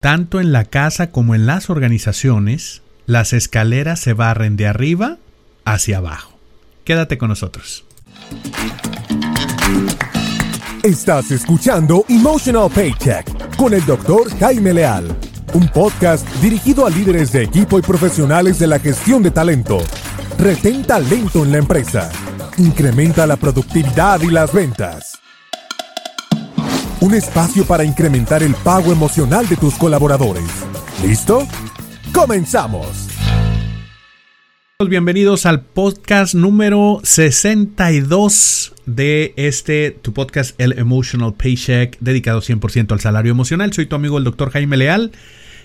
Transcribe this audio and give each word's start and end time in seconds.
Tanto 0.00 0.40
en 0.40 0.52
la 0.52 0.64
casa 0.64 1.10
como 1.10 1.34
en 1.34 1.46
las 1.46 1.70
organizaciones, 1.70 2.82
las 3.06 3.32
escaleras 3.32 3.98
se 3.98 4.12
barren 4.12 4.56
de 4.56 4.68
arriba 4.68 5.18
hacia 5.64 5.98
abajo. 5.98 6.38
Quédate 6.84 7.18
con 7.18 7.30
nosotros. 7.30 7.84
Estás 10.84 11.32
escuchando 11.32 12.04
Emotional 12.08 12.70
Paycheck 12.72 13.56
con 13.56 13.74
el 13.74 13.84
doctor 13.84 14.30
Jaime 14.38 14.72
Leal, 14.72 15.08
un 15.54 15.66
podcast 15.66 16.24
dirigido 16.40 16.86
a 16.86 16.90
líderes 16.90 17.32
de 17.32 17.42
equipo 17.42 17.80
y 17.80 17.82
profesionales 17.82 18.60
de 18.60 18.68
la 18.68 18.78
gestión 18.78 19.24
de 19.24 19.32
talento. 19.32 19.78
Retén 20.38 20.84
talento 20.84 21.44
en 21.44 21.50
la 21.50 21.58
empresa. 21.58 22.08
Incrementa 22.56 23.26
la 23.26 23.36
productividad 23.36 24.20
y 24.20 24.30
las 24.30 24.52
ventas 24.52 25.07
un 27.00 27.14
espacio 27.14 27.64
para 27.64 27.84
incrementar 27.84 28.42
el 28.42 28.54
pago 28.54 28.92
emocional 28.92 29.48
de 29.48 29.56
tus 29.56 29.74
colaboradores. 29.74 30.44
¿Listo? 31.04 31.46
¡Comenzamos! 32.12 33.08
Bienvenidos 34.88 35.44
al 35.46 35.62
podcast 35.62 36.34
número 36.34 37.00
62 37.02 38.74
de 38.86 39.32
este, 39.36 39.90
tu 39.90 40.12
podcast, 40.12 40.60
el 40.60 40.78
Emotional 40.78 41.34
Paycheck, 41.34 41.96
dedicado 42.00 42.40
100% 42.40 42.92
al 42.92 43.00
salario 43.00 43.32
emocional. 43.32 43.72
Soy 43.72 43.86
tu 43.86 43.96
amigo 43.96 44.18
el 44.18 44.24
doctor 44.24 44.50
Jaime 44.50 44.76
Leal 44.76 45.12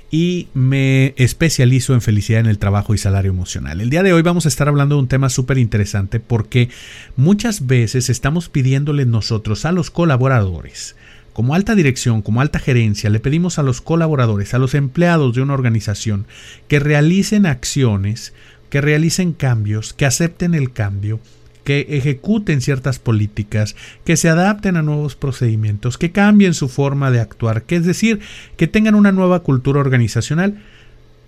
y 0.09 0.47
me 0.53 1.13
especializo 1.17 1.93
en 1.93 2.01
felicidad 2.01 2.39
en 2.41 2.47
el 2.47 2.59
trabajo 2.59 2.93
y 2.93 2.97
salario 2.99 3.31
emocional. 3.31 3.81
El 3.81 3.89
día 3.89 4.03
de 4.03 4.13
hoy 4.13 4.21
vamos 4.23 4.45
a 4.45 4.49
estar 4.49 4.67
hablando 4.67 4.95
de 4.95 5.01
un 5.01 5.07
tema 5.07 5.29
súper 5.29 5.57
interesante 5.59 6.19
porque 6.19 6.69
muchas 7.15 7.65
veces 7.65 8.09
estamos 8.09 8.49
pidiéndole 8.49 9.05
nosotros 9.05 9.65
a 9.65 9.71
los 9.71 9.89
colaboradores 9.89 10.95
como 11.33 11.55
alta 11.55 11.75
dirección, 11.75 12.21
como 12.21 12.41
alta 12.41 12.59
gerencia, 12.59 13.09
le 13.09 13.19
pedimos 13.19 13.59
a 13.59 13.63
los 13.63 13.81
colaboradores, 13.81 14.53
a 14.53 14.59
los 14.59 14.75
empleados 14.75 15.35
de 15.35 15.41
una 15.41 15.55
organización, 15.55 16.27
que 16.67 16.79
realicen 16.79 17.45
acciones, 17.45 18.33
que 18.69 18.81
realicen 18.81 19.33
cambios, 19.33 19.93
que 19.93 20.05
acepten 20.05 20.53
el 20.53 20.71
cambio, 20.71 21.19
que 21.63 21.87
ejecuten 21.89 22.61
ciertas 22.61 22.99
políticas, 22.99 23.75
que 24.05 24.17
se 24.17 24.29
adapten 24.29 24.77
a 24.77 24.83
nuevos 24.83 25.15
procedimientos, 25.15 25.97
que 25.97 26.11
cambien 26.11 26.53
su 26.53 26.69
forma 26.69 27.09
de 27.09 27.19
actuar, 27.19 27.63
que 27.63 27.77
es 27.77 27.85
decir, 27.85 28.19
que 28.57 28.67
tengan 28.67 28.95
una 28.95 29.11
nueva 29.11 29.41
cultura 29.41 29.79
organizacional, 29.79 30.61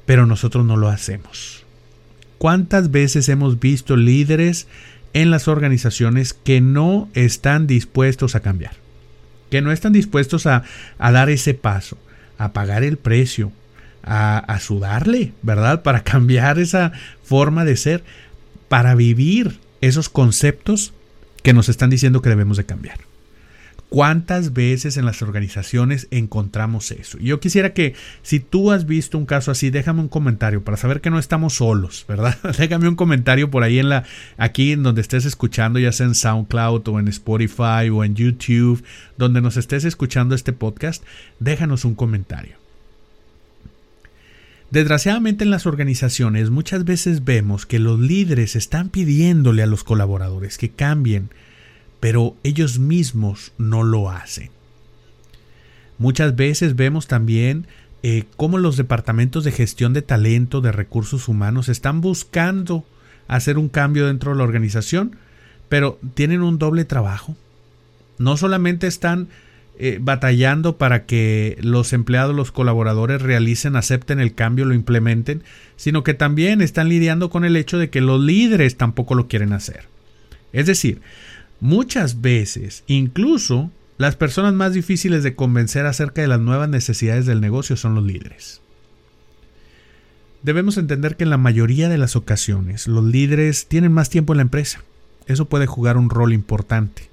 pero 0.05 0.25
nosotros 0.25 0.65
no 0.65 0.77
lo 0.77 0.89
hacemos. 0.89 1.63
¿Cuántas 2.37 2.91
veces 2.91 3.29
hemos 3.29 3.59
visto 3.59 3.95
líderes 3.95 4.67
en 5.13 5.31
las 5.31 5.47
organizaciones 5.47 6.33
que 6.33 6.61
no 6.61 7.09
están 7.13 7.65
dispuestos 7.65 8.35
a 8.35 8.41
cambiar? 8.41 8.84
Que 9.55 9.61
no 9.61 9.71
están 9.71 9.93
dispuestos 9.93 10.47
a, 10.47 10.63
dar 10.99 11.29
ese 11.29 11.53
paso, 11.53 11.97
a 12.37 12.51
pagar 12.51 12.83
el 12.83 12.97
precio, 12.97 13.53
a, 14.03 14.37
a 14.37 14.59
sudarle, 14.59 15.31
¿verdad? 15.43 15.81
Para 15.81 16.03
cambiar 16.03 16.59
esa 16.59 16.91
forma 17.23 17.63
de 17.63 17.77
ser, 17.77 18.03
para 18.67 18.95
vivir 18.95 19.57
esos 19.79 20.09
conceptos 20.09 20.91
que 21.41 21.53
nos 21.53 21.69
están 21.69 21.89
diciendo 21.89 22.21
que 22.21 22.27
debemos 22.27 22.57
de 22.57 22.65
cambiar. 22.65 22.99
¿Cuántas 23.95 24.51
veces 24.51 24.97
en 24.97 25.05
las 25.05 25.21
organizaciones 25.21 26.09
encontramos 26.11 26.91
eso? 26.91 27.17
Yo 27.17 27.39
quisiera 27.39 27.71
que 27.71 27.95
si 28.23 28.41
tú 28.41 28.73
has 28.73 28.85
visto 28.85 29.17
un 29.17 29.25
caso 29.25 29.51
así, 29.51 29.69
déjame 29.69 30.01
un 30.01 30.09
comentario 30.09 30.65
para 30.65 30.75
saber 30.75 30.99
que 30.99 31.09
no 31.09 31.17
estamos 31.17 31.53
solos, 31.53 32.03
¿verdad? 32.05 32.37
déjame 32.57 32.89
un 32.89 32.97
comentario 32.97 33.49
por 33.49 33.63
ahí 33.63 33.79
en 33.79 33.87
la 33.87 34.03
aquí 34.35 34.73
en 34.73 34.83
donde 34.83 34.99
estés 34.99 35.23
escuchando, 35.23 35.79
ya 35.79 35.93
sea 35.93 36.07
en 36.07 36.15
SoundCloud 36.15 36.85
o 36.89 36.99
en 36.99 37.07
Spotify 37.07 37.89
o 37.89 38.03
en 38.03 38.15
YouTube, 38.15 38.83
donde 39.17 39.39
nos 39.39 39.55
estés 39.55 39.85
escuchando 39.85 40.35
este 40.35 40.51
podcast, 40.51 41.01
déjanos 41.39 41.85
un 41.85 41.95
comentario. 41.95 42.57
Desgraciadamente 44.71 45.45
en 45.45 45.51
las 45.51 45.65
organizaciones 45.65 46.49
muchas 46.49 46.83
veces 46.83 47.23
vemos 47.23 47.65
que 47.65 47.79
los 47.79 47.97
líderes 47.97 48.57
están 48.57 48.89
pidiéndole 48.89 49.63
a 49.63 49.67
los 49.67 49.85
colaboradores 49.85 50.57
que 50.57 50.71
cambien, 50.71 51.29
pero 52.05 52.35
ellos 52.43 52.77
mismos 52.77 53.51
no 53.57 53.81
lo 53.81 54.11
hacen. 54.11 54.51
Muchas 55.97 56.35
veces 56.35 56.75
vemos 56.75 57.07
también 57.07 57.65
eh, 58.03 58.25
cómo 58.37 58.59
los 58.59 58.77
departamentos 58.77 59.43
de 59.43 59.51
gestión 59.51 59.93
de 59.93 60.03
talento, 60.03 60.61
de 60.61 60.71
recursos 60.71 61.27
humanos, 61.27 61.67
están 61.67 62.01
buscando 62.01 62.85
hacer 63.27 63.57
un 63.57 63.69
cambio 63.69 64.05
dentro 64.05 64.31
de 64.31 64.37
la 64.37 64.43
organización, 64.43 65.15
pero 65.67 65.97
tienen 66.13 66.43
un 66.43 66.59
doble 66.59 66.85
trabajo. 66.85 67.35
No 68.19 68.37
solamente 68.37 68.85
están 68.85 69.27
eh, 69.79 69.97
batallando 69.99 70.77
para 70.77 71.07
que 71.07 71.57
los 71.63 71.91
empleados, 71.91 72.35
los 72.35 72.51
colaboradores 72.51 73.19
realicen, 73.23 73.75
acepten 73.75 74.19
el 74.19 74.35
cambio, 74.35 74.65
lo 74.65 74.75
implementen, 74.75 75.41
sino 75.75 76.03
que 76.03 76.13
también 76.13 76.61
están 76.61 76.87
lidiando 76.87 77.31
con 77.31 77.45
el 77.45 77.55
hecho 77.55 77.79
de 77.79 77.89
que 77.89 78.01
los 78.01 78.21
líderes 78.21 78.77
tampoco 78.77 79.15
lo 79.15 79.27
quieren 79.27 79.53
hacer. 79.53 79.85
Es 80.53 80.67
decir, 80.67 81.01
Muchas 81.59 82.21
veces, 82.21 82.83
incluso 82.87 83.71
las 83.97 84.15
personas 84.15 84.53
más 84.53 84.73
difíciles 84.73 85.23
de 85.23 85.35
convencer 85.35 85.85
acerca 85.85 86.21
de 86.21 86.27
las 86.27 86.39
nuevas 86.39 86.67
necesidades 86.69 87.25
del 87.25 87.39
negocio 87.39 87.77
son 87.77 87.95
los 87.95 88.03
líderes. 88.03 88.61
Debemos 90.43 90.77
entender 90.77 91.15
que 91.15 91.23
en 91.23 91.29
la 91.29 91.37
mayoría 91.37 91.89
de 91.89 91.97
las 91.97 92.15
ocasiones 92.15 92.87
los 92.87 93.03
líderes 93.03 93.67
tienen 93.67 93.91
más 93.91 94.09
tiempo 94.09 94.33
en 94.33 94.37
la 94.37 94.43
empresa. 94.43 94.83
Eso 95.27 95.45
puede 95.45 95.65
jugar 95.65 95.97
un 95.97 96.09
rol 96.09 96.33
importante. 96.33 97.09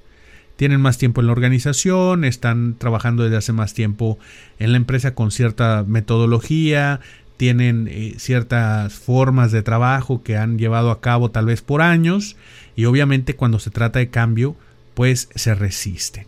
Tienen 0.56 0.80
más 0.80 0.98
tiempo 0.98 1.20
en 1.20 1.28
la 1.28 1.32
organización, 1.32 2.24
están 2.24 2.76
trabajando 2.76 3.22
desde 3.22 3.38
hace 3.38 3.52
más 3.52 3.72
tiempo 3.74 4.18
en 4.58 4.72
la 4.72 4.76
empresa 4.76 5.14
con 5.14 5.30
cierta 5.30 5.84
metodología, 5.86 7.00
tienen 7.42 7.88
eh, 7.90 8.14
ciertas 8.18 8.92
formas 8.92 9.50
de 9.50 9.64
trabajo 9.64 10.22
que 10.22 10.36
han 10.36 10.58
llevado 10.58 10.92
a 10.92 11.00
cabo 11.00 11.32
tal 11.32 11.46
vez 11.46 11.60
por 11.60 11.82
años 11.82 12.36
y 12.76 12.84
obviamente 12.84 13.34
cuando 13.34 13.58
se 13.58 13.70
trata 13.70 13.98
de 13.98 14.10
cambio, 14.10 14.54
pues 14.94 15.28
se 15.34 15.56
resisten. 15.56 16.26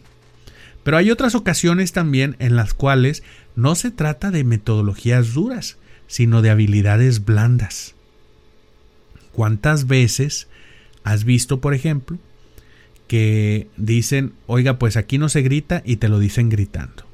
Pero 0.82 0.97
hay 0.97 1.12
otras 1.12 1.36
ocasiones 1.36 1.92
también 1.92 2.34
en 2.41 2.56
las 2.56 2.74
cuales 2.74 3.22
no 3.54 3.76
se 3.76 3.92
trata 3.92 4.32
de 4.32 4.42
metodologías 4.42 5.34
duras, 5.34 5.76
sino 6.08 6.42
de 6.42 6.50
habilidades 6.50 7.24
blandas. 7.24 7.94
¿Cuántas 9.30 9.86
veces 9.86 10.48
has 11.04 11.22
visto, 11.22 11.60
por 11.60 11.74
ejemplo, 11.74 12.19
que 13.06 13.69
dicen, 13.76 14.32
oiga, 14.48 14.80
pues 14.80 14.97
aquí 14.97 15.19
no 15.19 15.28
se 15.28 15.42
grita 15.42 15.80
y 15.84 15.98
te 15.98 16.08
lo 16.08 16.19
dicen 16.19 16.48
gritando? 16.48 17.04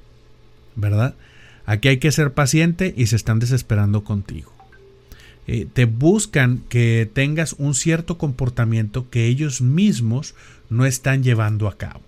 ¿Verdad? 0.74 1.16
Aquí 1.66 1.88
hay 1.88 1.98
que 1.98 2.12
ser 2.12 2.32
paciente 2.32 2.94
y 2.96 3.06
se 3.06 3.16
están 3.16 3.38
desesperando 3.38 4.04
contigo. 4.04 4.52
Eh, 5.46 5.66
te 5.72 5.84
buscan 5.84 6.62
que 6.68 7.10
tengas 7.12 7.54
un 7.54 7.74
cierto 7.74 8.18
comportamiento 8.18 9.10
que 9.10 9.26
ellos 9.26 9.60
mismos 9.60 10.34
no 10.68 10.86
están 10.86 11.22
llevando 11.22 11.68
a 11.68 11.76
cabo. 11.76 12.02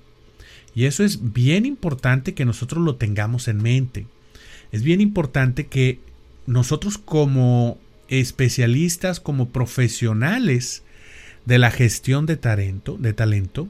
Y 0.75 0.85
eso 0.85 1.05
es 1.05 1.33
bien 1.33 1.67
importante 1.67 2.35
que 2.35 2.45
nosotros 2.45 2.85
lo 2.85 2.97
tengamos 2.97 3.49
en 3.49 3.63
mente. 3.63 4.07
Es 4.71 4.83
bien 4.83 5.01
importante 5.01 5.67
que 5.67 6.01
nosotros 6.47 6.99
como 6.99 7.79
especialistas, 8.09 9.21
como 9.21 9.51
profesionales 9.51 10.83
de 11.45 11.59
la 11.59 11.71
gestión 11.71 12.27
de 12.27 12.37
talento, 12.37 12.97
de 12.99 13.13
talento 13.13 13.69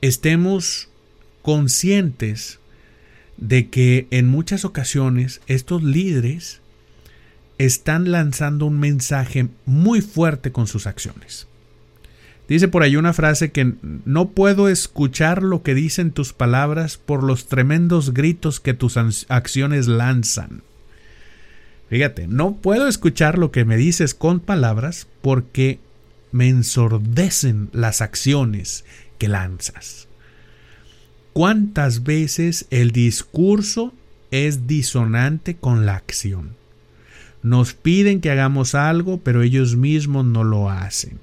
estemos 0.00 0.88
conscientes 1.42 2.58
de 3.40 3.68
que 3.68 4.06
en 4.10 4.28
muchas 4.28 4.64
ocasiones 4.64 5.40
estos 5.46 5.82
líderes 5.82 6.60
están 7.58 8.10
lanzando 8.10 8.66
un 8.66 8.78
mensaje 8.78 9.48
muy 9.66 10.00
fuerte 10.00 10.52
con 10.52 10.66
sus 10.66 10.86
acciones. 10.86 11.46
Dice 12.48 12.68
por 12.68 12.82
ahí 12.82 12.96
una 12.96 13.12
frase 13.12 13.52
que 13.52 13.74
no 14.04 14.30
puedo 14.30 14.68
escuchar 14.68 15.42
lo 15.42 15.62
que 15.62 15.74
dicen 15.74 16.10
tus 16.10 16.32
palabras 16.32 16.96
por 16.96 17.22
los 17.22 17.46
tremendos 17.46 18.12
gritos 18.12 18.60
que 18.60 18.74
tus 18.74 18.96
acciones 19.28 19.86
lanzan. 19.86 20.62
Fíjate, 21.88 22.26
no 22.26 22.56
puedo 22.56 22.88
escuchar 22.88 23.38
lo 23.38 23.52
que 23.52 23.64
me 23.64 23.76
dices 23.76 24.14
con 24.14 24.40
palabras 24.40 25.06
porque 25.22 25.78
me 26.32 26.48
ensordecen 26.48 27.68
las 27.72 28.00
acciones 28.00 28.84
que 29.18 29.28
lanzas. 29.28 30.09
¿Cuántas 31.32 32.02
veces 32.02 32.66
el 32.70 32.90
discurso 32.90 33.92
es 34.30 34.66
disonante 34.66 35.54
con 35.56 35.86
la 35.86 35.94
acción? 35.94 36.56
Nos 37.42 37.72
piden 37.72 38.20
que 38.20 38.30
hagamos 38.30 38.74
algo, 38.74 39.20
pero 39.20 39.42
ellos 39.42 39.76
mismos 39.76 40.24
no 40.24 40.44
lo 40.44 40.70
hacen. 40.70 41.18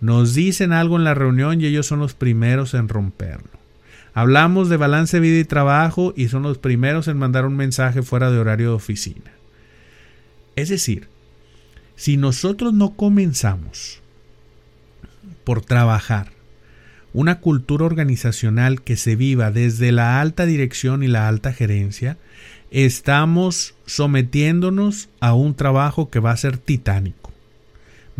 Nos 0.00 0.34
dicen 0.34 0.72
algo 0.72 0.96
en 0.96 1.04
la 1.04 1.14
reunión 1.14 1.60
y 1.60 1.66
ellos 1.66 1.86
son 1.86 2.00
los 2.00 2.14
primeros 2.14 2.74
en 2.74 2.88
romperlo. 2.88 3.50
Hablamos 4.14 4.68
de 4.68 4.76
balance 4.76 5.20
vida 5.20 5.38
y 5.38 5.44
trabajo 5.44 6.14
y 6.16 6.28
son 6.28 6.42
los 6.42 6.58
primeros 6.58 7.08
en 7.08 7.18
mandar 7.18 7.46
un 7.46 7.56
mensaje 7.56 8.02
fuera 8.02 8.30
de 8.30 8.38
horario 8.38 8.70
de 8.70 8.74
oficina. 8.74 9.32
Es 10.56 10.68
decir, 10.68 11.08
si 11.96 12.16
nosotros 12.16 12.72
no 12.72 12.90
comenzamos 12.94 14.00
por 15.44 15.60
trabajar 15.62 16.33
una 17.14 17.40
cultura 17.40 17.86
organizacional 17.86 18.82
que 18.82 18.96
se 18.96 19.16
viva 19.16 19.50
desde 19.50 19.92
la 19.92 20.20
alta 20.20 20.44
dirección 20.44 21.02
y 21.02 21.06
la 21.06 21.28
alta 21.28 21.52
gerencia, 21.52 22.18
estamos 22.70 23.76
sometiéndonos 23.86 25.08
a 25.20 25.32
un 25.32 25.54
trabajo 25.54 26.10
que 26.10 26.18
va 26.18 26.32
a 26.32 26.36
ser 26.36 26.58
titánico. 26.58 27.23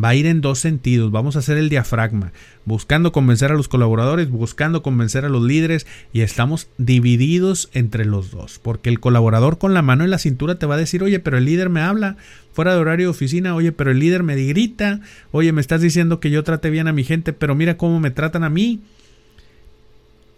Va 0.03 0.09
a 0.09 0.15
ir 0.15 0.27
en 0.27 0.41
dos 0.41 0.59
sentidos. 0.59 1.11
Vamos 1.11 1.37
a 1.37 1.39
hacer 1.39 1.57
el 1.57 1.69
diafragma, 1.69 2.33
buscando 2.65 3.13
convencer 3.13 3.53
a 3.53 3.55
los 3.55 3.69
colaboradores, 3.69 4.29
buscando 4.31 4.83
convencer 4.83 5.25
a 5.25 5.29
los 5.29 5.43
líderes 5.43 5.87
y 6.13 6.23
estamos 6.23 6.69
divididos 6.79 7.71
entre 7.73 8.05
los 8.05 8.31
dos. 8.31 8.59
Porque 8.63 8.91
el 8.91 9.01
colaborador 9.01 9.59
con 9.59 9.75
la 9.75 9.83
mano 9.83 10.05
en 10.05 10.11
la 10.11 10.19
cintura 10.19 10.57
te 10.57 10.67
va 10.67 10.75
a 10.75 10.79
decir, 10.79 11.03
oye, 11.03 11.21
pero 11.21 11.39
el 11.39 11.45
líder 11.45 11.71
me 11.71 11.81
habla 11.81 12.17
fuera 12.53 12.75
de 12.75 12.81
horario 12.81 13.07
de 13.07 13.11
oficina, 13.11 13.55
oye, 13.55 13.73
pero 13.73 13.91
el 13.91 13.99
líder 13.99 14.23
me 14.23 14.37
grita, 14.37 15.01
oye, 15.33 15.53
me 15.53 15.61
estás 15.61 15.81
diciendo 15.81 16.21
que 16.21 16.31
yo 16.31 16.45
trate 16.45 16.71
bien 16.71 16.89
a 16.89 16.93
mi 16.93 17.05
gente, 17.05 17.33
pero 17.33 17.55
mira 17.55 17.77
cómo 17.77 18.01
me 18.01 18.11
tratan 18.11 18.45
a 18.45 18.51
mí. 18.51 18.81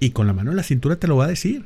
Y 0.01 0.11
con 0.11 0.27
la 0.27 0.33
mano 0.33 0.51
en 0.51 0.57
la 0.57 0.63
cintura 0.63 0.97
te 0.97 1.09
lo 1.09 1.17
va 1.17 1.25
a 1.25 1.29
decir. 1.29 1.65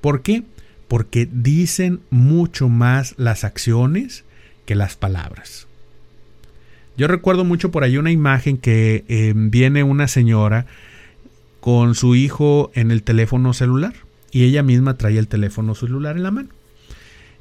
¿Por 0.00 0.22
qué? 0.22 0.44
porque 0.92 1.26
dicen 1.32 2.00
mucho 2.10 2.68
más 2.68 3.14
las 3.16 3.44
acciones 3.44 4.24
que 4.66 4.74
las 4.74 4.94
palabras. 4.94 5.66
Yo 6.96 7.08
recuerdo 7.08 7.44
mucho 7.44 7.70
por 7.70 7.84
ahí 7.84 7.96
una 7.96 8.10
imagen 8.10 8.58
que 8.58 9.04
em, 9.08 9.50
viene 9.50 9.82
una 9.82 10.08
señora 10.08 10.66
con 11.60 11.94
su 11.94 12.14
hijo 12.14 12.70
en 12.74 12.90
el 12.90 13.02
teléfono 13.02 13.54
celular 13.54 13.94
y 14.30 14.44
ella 14.44 14.62
misma 14.62 14.98
trae 14.98 15.18
el 15.18 15.28
teléfono 15.28 15.74
celular 15.74 16.16
en 16.16 16.22
la 16.22 16.30
mano. 16.30 16.48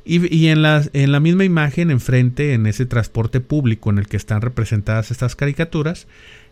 Y, 0.04 0.48
en, 0.48 0.64
la, 0.64 0.84
en 0.94 1.12
la 1.12 1.20
misma 1.20 1.46
imagen, 1.46 1.92
enfrente, 1.92 2.54
en 2.54 2.66
ese 2.66 2.88
transporte 2.88 3.40
público 3.40 3.92
en 3.92 4.00
el 4.00 4.08
que 4.08 4.18
están 4.18 4.42
representadas 4.42 5.12
estas 5.12 5.36
caricaturas, 5.36 6.08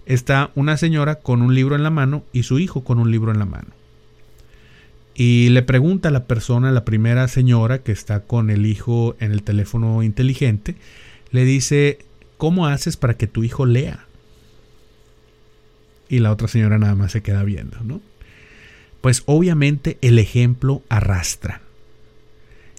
está 0.05 0.51
una 0.53 0.77
señora 0.77 1.15
con 1.15 1.41
un 1.41 1.55
libro 1.55 1.75
en 1.75 1.81
la 1.81 1.89
mano 1.89 2.23
y 2.31 2.43
su 2.43 2.59
hijo 2.59 2.83
con 2.83 2.99
un 2.99 3.09
libro 3.09 3.31
en 3.31 3.39
la 3.39 3.45
mano. 3.45 3.69
Y 5.15 5.49
le 5.49 5.63
pregunta 5.63 6.09
a 6.09 6.11
la 6.11 6.25
persona, 6.25 6.71
la 6.71 6.85
primera 6.85 7.27
señora 7.27 7.79
que 7.79 7.91
está 7.91 8.21
con 8.21 8.51
el 8.51 8.67
hijo 8.67 9.15
en 9.19 9.31
el 9.31 9.41
teléfono 9.41 10.03
inteligente, 10.03 10.75
le 11.31 11.43
dice, 11.43 11.99
¿cómo 12.39 12.65
haces 12.65 12.97
para 12.97 13.15
que 13.15 13.27
tu 13.27 13.43
hijo 13.43 13.67
lea? 13.67 14.05
Y 16.07 16.19
la 16.19 16.31
otra 16.31 16.47
señora 16.47 16.79
nada 16.79 16.95
más 16.95 17.11
se 17.11 17.21
queda 17.21 17.43
viendo, 17.43 17.77
¿no? 17.83 18.01
Pues 19.01 19.23
obviamente 19.27 19.97
el 20.01 20.17
ejemplo 20.17 20.81
arrastra. 20.89 21.61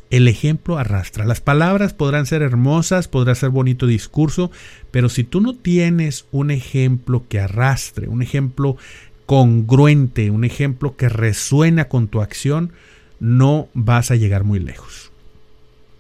El 0.09 0.27
ejemplo 0.29 0.79
arrastra. 0.79 1.27
Las 1.27 1.43
palabras 1.43 1.93
podrán 1.93 2.25
ser 2.27 2.41
hermosas, 2.41 3.07
podrá 3.07 3.35
ser 3.35 3.51
bonito 3.51 3.87
discurso, 3.87 4.51
pero 4.91 5.11
si 5.11 5.25
tú 5.25 5.43
no 5.43 5.55
tienes 5.55 6.25
un 6.33 6.51
ejemplo 6.51 7.27
que 7.29 7.39
arrastre, 7.39 8.09
un 8.09 8.23
ejemplo 8.23 8.79
congruente, 9.27 10.31
un 10.31 10.45
ejemplo 10.45 10.97
que 10.97 11.11
resuena 11.11 11.85
con 11.85 12.09
tu 12.09 12.23
acción, 12.23 12.73
no 13.21 13.69
vas 13.75 14.11
a 14.11 14.17
llegar 14.17 14.43
muy 14.43 14.59
lejos. 14.59 15.13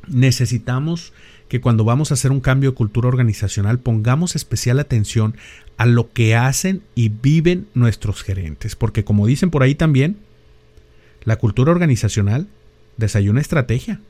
Necesitamos 0.08 1.12
que 1.50 1.60
cuando 1.60 1.82
vamos 1.82 2.10
a 2.10 2.14
hacer 2.14 2.30
un 2.30 2.38
cambio 2.38 2.70
de 2.70 2.76
cultura 2.76 3.08
organizacional 3.08 3.80
pongamos 3.80 4.36
especial 4.36 4.78
atención 4.78 5.36
a 5.76 5.84
lo 5.84 6.12
que 6.12 6.36
hacen 6.36 6.82
y 6.94 7.08
viven 7.08 7.66
nuestros 7.74 8.22
gerentes, 8.22 8.76
porque 8.76 9.02
como 9.02 9.26
dicen 9.26 9.50
por 9.50 9.64
ahí 9.64 9.74
también, 9.74 10.16
la 11.24 11.36
cultura 11.36 11.72
organizacional 11.72 12.46
desayuna 12.96 13.40
estrategia. 13.40 14.00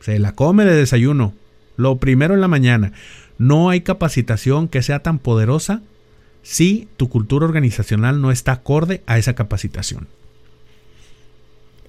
Se 0.00 0.18
la 0.18 0.32
come 0.32 0.64
de 0.64 0.74
desayuno, 0.74 1.34
lo 1.76 1.98
primero 1.98 2.32
en 2.32 2.40
la 2.40 2.48
mañana. 2.48 2.92
No 3.36 3.68
hay 3.68 3.82
capacitación 3.82 4.68
que 4.68 4.82
sea 4.82 5.00
tan 5.00 5.18
poderosa 5.18 5.82
si 6.42 6.88
tu 6.96 7.10
cultura 7.10 7.44
organizacional 7.44 8.22
no 8.22 8.30
está 8.30 8.52
acorde 8.52 9.02
a 9.06 9.18
esa 9.18 9.34
capacitación. 9.34 10.08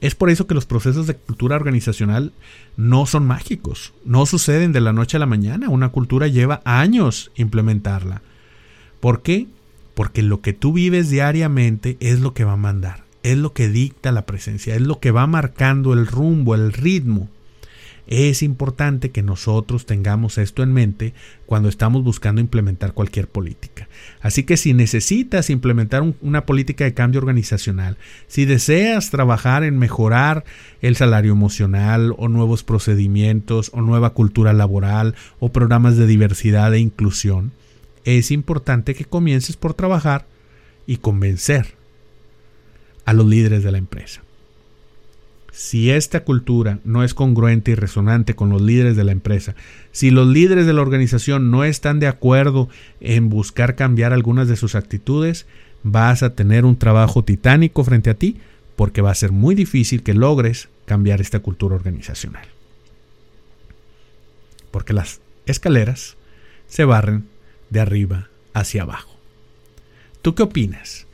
Es 0.01 0.15
por 0.15 0.30
eso 0.30 0.45
que 0.45 0.53
los 0.53 0.65
procesos 0.65 1.07
de 1.07 1.15
cultura 1.15 1.56
organizacional 1.56 2.33
no 2.77 3.06
son 3.06 3.25
mágicos, 3.25 3.94
no 4.03 4.25
suceden 4.25 4.71
de 4.71 4.81
la 4.81 4.94
noche 4.94 5.18
a 5.18 5.19
la 5.19 5.25
mañana, 5.25 5.69
una 5.69 5.89
cultura 5.89 6.27
lleva 6.27 6.62
años 6.65 7.31
implementarla. 7.36 8.21
¿Por 9.00 9.21
qué? 9.21 9.47
Porque 9.94 10.21
lo 10.21 10.42
que 10.42 10.53
tú 10.53 10.74
vives 10.74 11.09
diariamente 11.09 11.97
es 12.01 12.19
lo 12.19 12.33
que 12.33 12.44
va 12.44 12.53
a 12.53 12.57
mandar, 12.57 13.03
es 13.24 13.38
lo 13.38 13.53
que 13.53 13.69
dicta 13.69 14.12
la 14.12 14.25
presencia, 14.25 14.75
es 14.75 14.81
lo 14.81 15.00
que 15.00 15.12
va 15.12 15.27
marcando 15.27 15.94
el 15.94 16.07
rumbo, 16.07 16.56
el 16.56 16.74
ritmo 16.74 17.30
es 18.07 18.44
importante 18.44 19.10
que 19.12 19.24
nosotros 19.24 19.86
tengamos 19.86 20.38
esto 20.38 20.62
en 20.62 20.74
mente 20.74 21.13
cuando 21.46 21.69
estamos 21.69 22.04
buscando 22.04 22.42
implementar 22.42 22.94
cualquier 22.94 23.28
política. 23.28 23.88
Así 24.22 24.44
que 24.44 24.57
si 24.57 24.74
necesitas 24.74 25.50
implementar 25.50 26.04
una 26.22 26.46
política 26.46 26.84
de 26.84 26.94
cambio 26.94 27.19
organizacional, 27.19 27.98
si 28.28 28.46
deseas 28.46 29.10
trabajar 29.10 29.63
en 29.63 29.80
mejorar 29.80 30.46
el 30.81 30.96
salario 30.96 31.31
emocional 31.31 32.13
o 32.18 32.28
nuevos 32.28 32.63
procedimientos 32.63 33.72
o 33.74 33.81
nueva 33.81 34.12
cultura 34.12 34.54
laboral 34.54 35.16
o 35.40 35.50
programas 35.50 35.98
de 35.98 36.08
diversidad 36.08 36.74
e 36.74 36.80
inclusión, 36.80 37.51
es 38.04 38.30
importante 38.30 38.94
que 38.94 39.06
comiences 39.06 39.58
por 39.58 39.74
trabajar 39.74 40.25
y 40.86 40.98
convencer 40.98 41.74
a 43.06 43.13
los 43.13 43.25
líderes 43.25 43.63
de 43.63 43.72
la 43.72 43.80
empresa. 43.80 44.22
Si 45.56 45.90
esta 45.90 46.25
cultura 46.25 46.80
no 46.84 47.06
es 47.06 47.13
congruente 47.13 47.72
y 47.72 47.75
resonante 47.75 48.36
con 48.36 48.50
los 48.50 48.62
líderes 48.62 48.98
de 48.98 49.06
la 49.06 49.13
empresa, 49.13 49.56
si 49.94 50.12
los 50.12 50.28
líderes 50.28 50.66
de 50.66 50.74
la 50.74 50.81
organización 50.81 51.50
no 51.50 51.63
están 51.63 52.02
de 52.02 52.07
acuerdo 52.07 52.68
en 53.00 53.30
buscar 53.30 53.78
cambiar 53.78 54.12
algunas 54.12 54.50
de 54.50 54.57
sus 54.57 54.75
actitudes, 54.75 55.46
vas 55.81 56.24
a 56.24 56.36
tener 56.36 56.66
un 56.66 56.75
trabajo 56.75 57.24
titánico 57.24 57.86
frente 57.86 58.10
a 58.10 58.16
ti 58.16 58.36
porque 58.75 59.02
va 59.02 59.12
a 59.12 59.16
ser 59.16 59.31
muy 59.31 59.56
difícil 59.56 60.04
que 60.04 60.13
logres 60.13 60.68
cambiar 60.84 61.22
esta 61.22 61.40
cultura 61.40 61.75
organizacional. 61.75 62.46
Porque 64.72 64.92
las 64.92 65.22
escaleras 65.46 66.18
se 66.68 66.84
barren 66.84 67.30
de 67.69 67.80
arriba 67.80 68.28
hacia 68.54 68.81
abajo. 68.81 69.16
¿Tú 70.22 70.36
qué 70.36 70.44
opinas? 70.44 71.05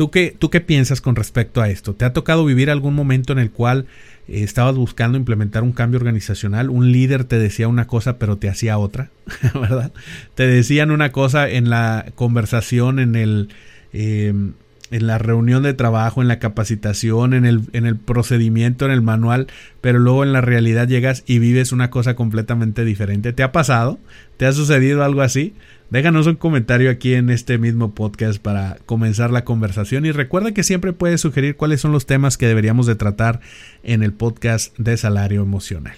¿Tú 0.00 0.10
qué, 0.10 0.34
¿Tú 0.38 0.48
qué 0.48 0.62
piensas 0.62 1.02
con 1.02 1.14
respecto 1.14 1.60
a 1.60 1.68
esto? 1.68 1.92
¿Te 1.92 2.06
ha 2.06 2.14
tocado 2.14 2.46
vivir 2.46 2.70
algún 2.70 2.94
momento 2.94 3.34
en 3.34 3.38
el 3.38 3.50
cual 3.50 3.84
eh, 4.28 4.42
estabas 4.42 4.74
buscando 4.74 5.18
implementar 5.18 5.62
un 5.62 5.72
cambio 5.72 5.98
organizacional? 5.98 6.70
Un 6.70 6.90
líder 6.90 7.24
te 7.24 7.38
decía 7.38 7.68
una 7.68 7.86
cosa 7.86 8.16
pero 8.16 8.38
te 8.38 8.48
hacía 8.48 8.78
otra, 8.78 9.10
¿verdad? 9.54 9.92
Te 10.34 10.46
decían 10.46 10.90
una 10.90 11.12
cosa 11.12 11.50
en 11.50 11.68
la 11.68 12.06
conversación, 12.14 12.98
en 12.98 13.14
el... 13.14 13.50
Em, 13.92 14.54
en 14.90 15.06
la 15.06 15.18
reunión 15.18 15.62
de 15.62 15.74
trabajo, 15.74 16.22
en 16.22 16.28
la 16.28 16.38
capacitación, 16.38 17.34
en 17.34 17.46
el, 17.46 17.62
en 17.72 17.86
el 17.86 17.96
procedimiento, 17.96 18.84
en 18.84 18.90
el 18.90 19.02
manual, 19.02 19.46
pero 19.80 19.98
luego 19.98 20.24
en 20.24 20.32
la 20.32 20.40
realidad 20.40 20.88
llegas 20.88 21.22
y 21.26 21.38
vives 21.38 21.72
una 21.72 21.90
cosa 21.90 22.16
completamente 22.16 22.84
diferente. 22.84 23.32
¿Te 23.32 23.42
ha 23.42 23.52
pasado? 23.52 23.98
¿Te 24.36 24.46
ha 24.46 24.52
sucedido 24.52 25.04
algo 25.04 25.22
así? 25.22 25.54
Déjanos 25.90 26.26
un 26.28 26.36
comentario 26.36 26.90
aquí 26.90 27.14
en 27.14 27.30
este 27.30 27.58
mismo 27.58 27.94
podcast 27.94 28.40
para 28.40 28.78
comenzar 28.86 29.30
la 29.32 29.44
conversación 29.44 30.06
y 30.06 30.12
recuerda 30.12 30.52
que 30.52 30.62
siempre 30.62 30.92
puedes 30.92 31.20
sugerir 31.20 31.56
cuáles 31.56 31.80
son 31.80 31.90
los 31.90 32.06
temas 32.06 32.36
que 32.36 32.46
deberíamos 32.46 32.86
de 32.86 32.94
tratar 32.94 33.40
en 33.82 34.02
el 34.02 34.12
podcast 34.12 34.76
de 34.78 34.96
salario 34.96 35.42
emocional. 35.42 35.96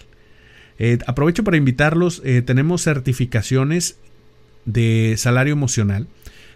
Eh, 0.78 0.99
aprovecho 1.07 1.45
para 1.45 1.59
invitarlos, 1.59 2.23
eh, 2.25 2.40
tenemos 2.40 2.83
certificaciones 2.83 3.99
de 4.64 5.14
salario 5.19 5.52
emocional. 5.52 6.09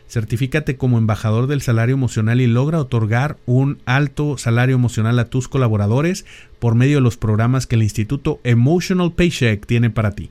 Certifícate 0.08 0.76
como 0.76 0.98
embajador 0.98 1.46
del 1.46 1.62
salario 1.62 1.94
emocional 1.94 2.40
y 2.40 2.46
logra 2.46 2.80
otorgar 2.80 3.36
un 3.46 3.78
alto 3.86 4.38
salario 4.38 4.76
emocional 4.76 5.18
a 5.18 5.28
tus 5.28 5.48
colaboradores 5.48 6.24
por 6.58 6.74
medio 6.74 6.96
de 6.96 7.02
los 7.02 7.16
programas 7.16 7.66
que 7.66 7.74
el 7.74 7.82
Instituto 7.82 8.40
Emotional 8.44 9.12
Paycheck 9.12 9.66
tiene 9.66 9.90
para 9.90 10.12
ti. 10.12 10.30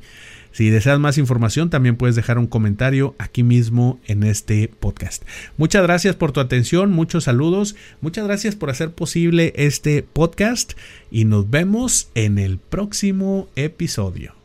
Si 0.56 0.70
deseas 0.70 1.02
más 1.02 1.18
información, 1.18 1.70
también 1.70 1.98
puedes 1.98 2.16
dejar 2.16 2.38
un 2.38 2.48
comentario 2.48 3.14
aquí 3.18 3.44
mismo 3.44 4.00
en 4.08 4.24
este 4.24 4.70
podcast. 4.70 5.24
Muchas 5.58 5.84
gracias 5.84 6.16
por 6.16 6.32
tu 6.32 6.40
atención, 6.40 6.92
muchos 6.92 7.26
saludos, 7.26 7.76
muchas 8.00 8.24
gracias 8.24 8.56
por 8.56 8.70
hacer 8.70 8.92
posible 8.92 9.52
este 9.58 10.02
podcast 10.02 10.72
y 11.12 11.26
nos 11.26 11.50
vemos 11.50 12.10
en 12.16 12.38
el 12.38 12.58
próximo 12.58 13.50
episodio. 13.58 14.45